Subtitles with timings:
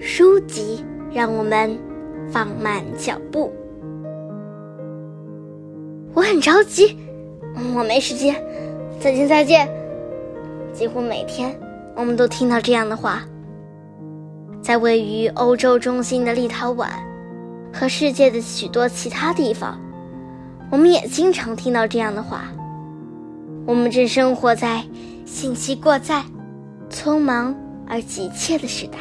[0.00, 1.76] 书籍让我们
[2.30, 3.52] 放慢脚步。
[6.14, 6.96] 我很着急，
[7.74, 8.34] 我没时间。
[9.00, 9.68] 再见，再见。
[10.72, 11.58] 几乎每天，
[11.96, 13.24] 我们都听到这样的话。
[14.62, 16.88] 在位于欧洲中心的立陶宛
[17.72, 19.80] 和世界的许多其他地方，
[20.70, 22.44] 我们也经常听到这样的话。
[23.66, 24.82] 我们正生活在
[25.24, 26.24] 信息过载、
[26.88, 27.54] 匆忙
[27.86, 28.98] 而急切的时代。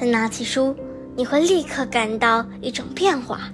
[0.00, 0.74] 但拿起书，
[1.16, 3.50] 你会立刻感到一种变化。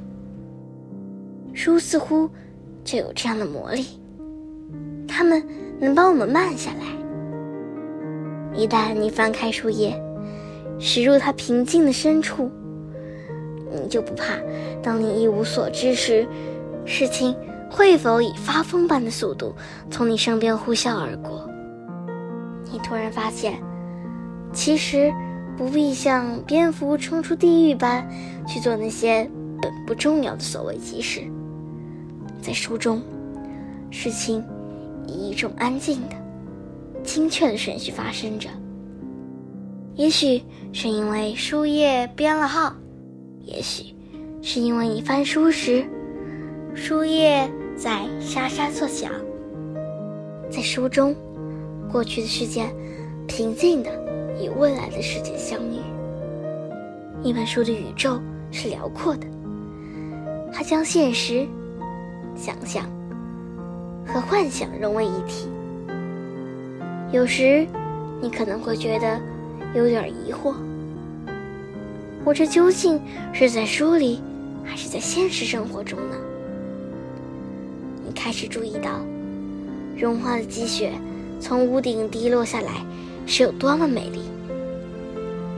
[1.55, 2.29] 书似乎
[2.85, 3.87] 就有这样的魔力，
[5.09, 5.43] 它们
[5.79, 6.85] 能帮我们慢下来。
[8.55, 9.99] 一旦你翻开书页，
[10.79, 12.51] 驶入它平静的深处，
[13.73, 14.35] 你就不怕，
[14.83, 16.27] 当你一无所知时，
[16.85, 17.35] 事情
[17.71, 19.55] 会否以发疯般的速度
[19.91, 21.49] 从你身边呼啸而过？
[22.71, 23.63] 你突然发现，
[24.53, 25.13] 其实
[25.57, 28.09] 不必像蝙蝠冲出地狱般
[28.47, 29.29] 去做那些
[29.63, 31.23] 本不重要的所谓急事。
[32.43, 33.03] 在书中，
[33.91, 34.45] 事情
[35.07, 36.17] 以一种安静的、
[37.03, 38.49] 精确的顺序发生着。
[39.95, 42.75] 也许是因为书页编了号，
[43.45, 43.95] 也许
[44.43, 45.85] 是因为你翻书时，
[46.75, 49.11] 书页在沙沙作响。
[50.51, 51.15] 在书中，
[51.91, 52.75] 过去的事件
[53.27, 53.91] 平静的
[54.41, 55.81] 与未来的世界相遇。
[57.23, 59.27] 一本书的宇宙是辽阔的，
[60.53, 61.47] 它将现实。
[62.37, 62.85] 想象
[64.05, 65.49] 和幻想融为一体。
[67.13, 67.65] 有时，
[68.21, 69.21] 你可能会觉得
[69.73, 70.53] 有点疑惑：
[72.25, 73.01] 我这究竟
[73.33, 74.21] 是在书里，
[74.65, 76.17] 还是在现实生活中呢？
[78.05, 78.99] 你开始注意到，
[79.97, 80.91] 融化的积雪
[81.39, 82.85] 从屋顶滴落下来
[83.27, 84.21] 是有多么美丽；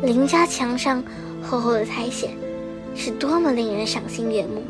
[0.02, 1.02] 邻家墙上
[1.42, 2.30] 厚厚的苔藓
[2.94, 4.62] 是多么令人赏心悦目。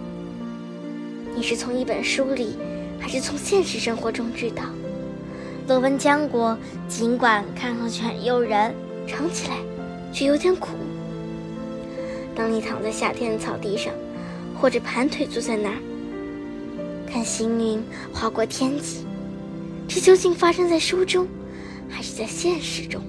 [1.34, 2.56] 你是从一本书里，
[2.98, 4.62] 还是从现实生活中知道？
[5.68, 6.56] 罗温浆果
[6.88, 8.74] 尽管看上去很诱人，
[9.06, 9.56] 尝起来
[10.12, 10.70] 却有点苦。
[12.34, 13.92] 当你躺在夏天的草地上，
[14.58, 15.76] 或者盘腿坐在那儿，
[17.10, 17.82] 看行云
[18.12, 19.04] 划过天际，
[19.88, 21.26] 这究竟发生在书中，
[21.88, 23.02] 还是在现实中？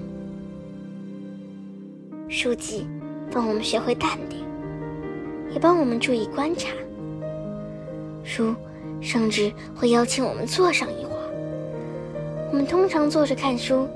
[2.28, 2.86] 书籍
[3.32, 4.44] 帮我们学会淡定，
[5.52, 6.68] 也帮我们注意观察。
[8.24, 8.54] 书，
[9.00, 12.48] 甚至会邀请我们坐上一会儿。
[12.50, 13.88] 我们通常坐着看书，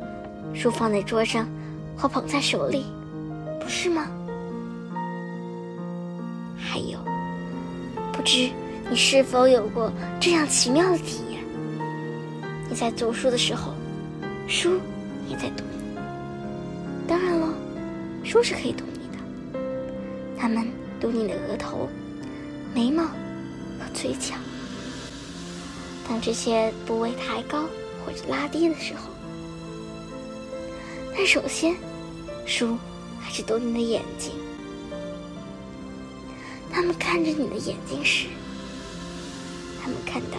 [0.54, 1.46] 书放在桌上，
[1.96, 2.86] 或捧在手里，
[3.60, 4.08] 不是吗？
[6.56, 6.98] 还有，
[8.12, 8.50] 不知
[8.88, 11.44] 你是否有过这样奇妙的体验？
[12.70, 13.74] 你在读书的时候，
[14.48, 14.80] 书
[15.28, 15.96] 也在读你。
[17.08, 17.54] 当然了，
[18.24, 19.58] 书是可以读你的，
[20.38, 20.68] 他们
[21.00, 21.88] 读你的额头、
[22.74, 23.12] 眉毛和。
[23.94, 24.34] 嘴角，
[26.08, 27.64] 当这些部位抬高
[28.04, 29.10] 或者拉低的时候，
[31.14, 31.76] 但首先，
[32.46, 32.78] 书
[33.20, 34.32] 还是读你的眼睛。
[36.72, 38.28] 他们看着你的眼睛时，
[39.82, 40.38] 他们看到，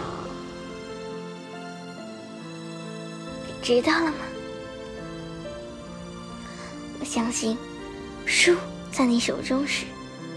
[3.64, 4.18] 知道了吗？
[7.00, 7.56] 我相信，
[8.26, 8.54] 书
[8.92, 9.86] 在你手中时，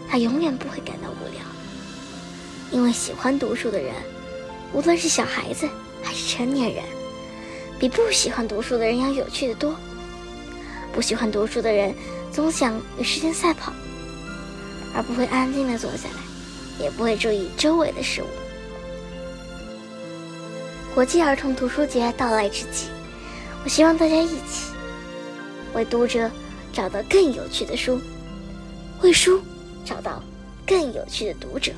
[0.09, 1.41] 它永远不会感到无聊。
[2.71, 3.93] 因为喜欢读书的人，
[4.71, 5.67] 无论是小孩子
[6.01, 6.81] 还是成年人，
[7.77, 9.75] 比不喜欢读书的人要有趣的多。
[10.93, 11.93] 不喜欢读书的人
[12.31, 13.73] 总想与时间赛跑，
[14.95, 18.27] 而不会安静的坐下来，也不会注意周围的事物。
[20.95, 22.87] 国际儿童图书节到来之际，
[23.63, 24.71] 我希望大家一起
[25.73, 26.31] 为读者
[26.71, 27.99] 找到更有趣的书，
[29.01, 29.41] 为书
[29.83, 30.23] 找到
[30.65, 31.71] 更有趣的读者。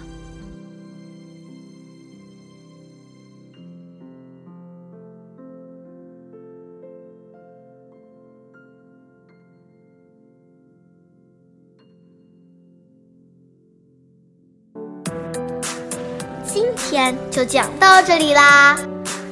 [16.45, 18.77] 今天就讲到这里啦，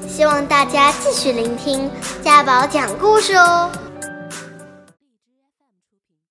[0.07, 1.89] 希望大家继续聆听
[2.23, 3.86] 家宝讲故事哦。